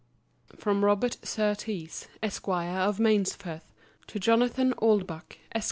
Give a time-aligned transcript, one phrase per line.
[0.55, 3.67] From Robert Surtees, Esq., of Mainsforth,
[4.07, 5.59] to Jonathan Oldbuck, _Esq.